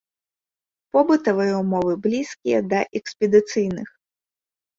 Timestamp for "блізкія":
2.07-2.63